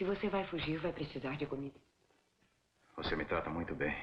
[0.00, 1.78] Se você vai fugir, vai precisar de comida.
[2.96, 3.94] Você me trata muito bem.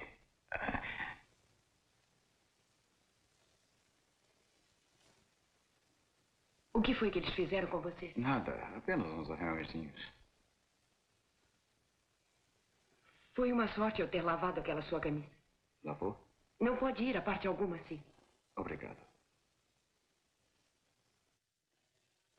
[6.71, 8.13] O que foi que eles fizeram com você?
[8.15, 9.99] Nada, apenas uns arranhõezinhos.
[13.33, 15.35] Foi uma sorte eu ter lavado aquela sua camisa.
[15.83, 16.15] Lavou?
[16.59, 17.99] Não pode ir a parte alguma assim.
[18.55, 19.01] Obrigado.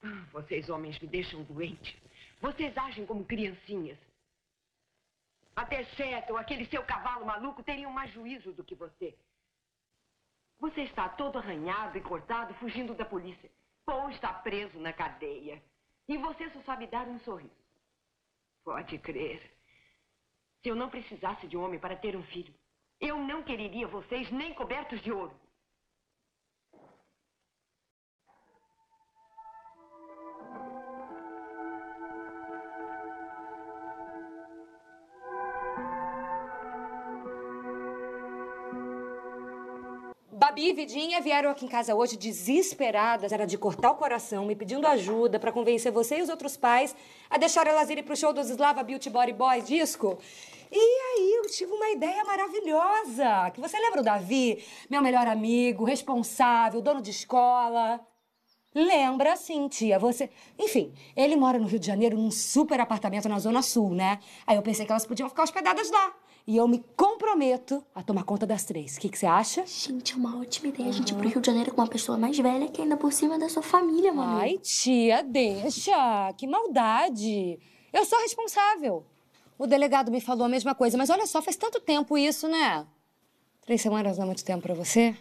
[0.05, 2.01] Ah, vocês homens me deixam doente.
[2.41, 3.99] Vocês agem como criancinhas.
[5.57, 9.17] Até Seto, aquele seu cavalo maluco, teriam mais juízo do que você.
[10.61, 13.51] Você está todo arranhado e cortado, fugindo da polícia.
[13.85, 15.63] Paul está preso na cadeia.
[16.09, 17.51] E você só sabe dar um sorriso.
[18.65, 19.41] Pode crer.
[20.63, 22.55] Se eu não precisasse de um homem para ter um filho,
[23.01, 25.35] eu não quereria vocês nem cobertos de ouro.
[40.49, 43.33] Babi e Vidinha vieram aqui em casa hoje desesperadas.
[43.33, 46.97] Era de cortar o coração, me pedindo ajuda para convencer você e os outros pais
[47.29, 50.19] a deixar elas irem pro show dos Slava Beauty Body Boys disco.
[50.73, 53.51] E aí eu tive uma ideia maravilhosa.
[53.51, 54.65] Que você lembra o Davi?
[54.89, 58.01] Meu melhor amigo, responsável, dono de escola.
[58.75, 59.99] Lembra sim, tia.
[59.99, 60.31] Você.
[60.59, 64.19] Enfim, ele mora no Rio de Janeiro num super apartamento na Zona Sul, né?
[64.47, 66.15] Aí eu pensei que elas podiam ficar hospedadas lá.
[66.47, 68.97] E eu me comprometo a tomar conta das três.
[68.97, 69.67] O que, que você acha?
[69.67, 72.17] Gente, é uma ótima ideia a gente ir pro Rio de Janeiro com uma pessoa
[72.17, 74.39] mais velha que ainda por cima é da sua família, mano.
[74.39, 76.33] Ai, tia, deixa.
[76.39, 77.59] Que maldade.
[77.93, 79.05] Eu sou responsável.
[79.59, 82.87] O delegado me falou a mesma coisa, mas olha só, faz tanto tempo isso, né?
[83.61, 85.15] Três semanas não é muito tempo pra você?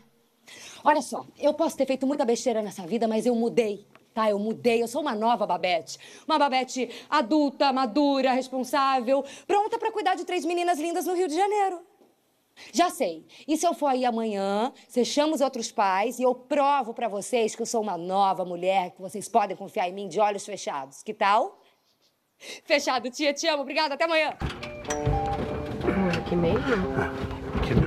[0.83, 4.29] Olha só, eu posso ter feito muita besteira nessa vida, mas eu mudei, tá?
[4.29, 5.97] Eu mudei, eu sou uma nova Babette.
[6.27, 11.35] Uma Babette adulta, madura, responsável, pronta pra cuidar de três meninas lindas no Rio de
[11.35, 11.81] Janeiro.
[12.73, 13.25] Já sei.
[13.47, 17.07] E se eu for aí amanhã, você chama os outros pais e eu provo pra
[17.07, 20.45] vocês que eu sou uma nova mulher, que vocês podem confiar em mim de olhos
[20.45, 21.03] fechados.
[21.03, 21.61] Que tal?
[22.63, 23.61] Fechado, tia, te amo.
[23.61, 24.33] Obrigada, até amanhã.
[26.17, 26.61] Aqui mesmo?
[27.57, 27.86] Aqui não.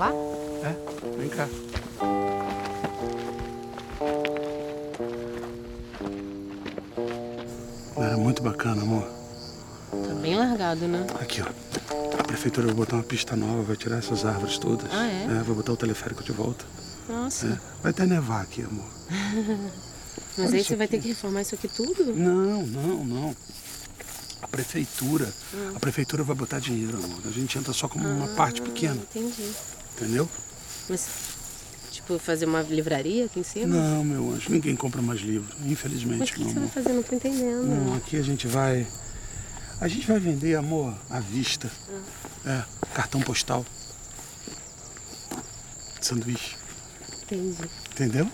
[0.00, 0.12] lá?
[0.64, 1.46] É, vem cá.
[7.96, 9.06] Era muito bacana, amor.
[9.90, 11.06] Tá bem largado, né?
[11.20, 12.18] Aqui, ó.
[12.18, 14.90] A prefeitura vai botar uma pista nova, vai tirar essas árvores todas.
[14.90, 15.26] Ah, é?
[15.26, 16.64] vai botar o teleférico de volta.
[17.06, 17.46] Nossa.
[17.46, 17.58] É.
[17.82, 18.86] Vai até nevar aqui, amor.
[20.38, 20.96] Mas Olha aí você vai aqui.
[20.96, 22.14] ter que reformar isso aqui tudo?
[22.14, 23.36] Não, não, não.
[24.40, 25.30] A prefeitura.
[25.74, 27.20] A prefeitura vai botar dinheiro, amor.
[27.26, 29.52] A gente entra só como uma parte pequena, Entendi.
[30.00, 30.28] Entendeu?
[30.88, 31.08] Mas,
[31.90, 33.66] tipo, fazer uma livraria aqui em cima?
[33.76, 35.54] Não, meu anjo, ninguém compra mais livro.
[35.64, 36.92] Infelizmente, Mas o que, você vai fazer?
[36.92, 37.66] Não tô entendendo.
[37.66, 38.86] Não, aqui a gente vai.
[39.80, 41.70] A gente vai vender, amor, à vista.
[42.44, 42.62] É,
[42.94, 43.64] cartão postal.
[46.00, 46.56] Sanduíche.
[47.22, 47.70] Entendi.
[47.92, 48.28] Entendeu?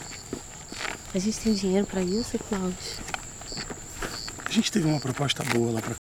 [1.14, 2.76] A gente tem dinheiro pra isso, Cláudio?
[4.44, 5.94] A gente teve uma proposta boa lá pra